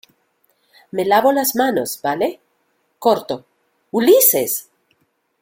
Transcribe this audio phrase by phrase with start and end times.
[0.91, 2.39] me lavo las manos,¿ vale?
[2.97, 3.45] corto.¡
[3.91, 4.67] Ulises!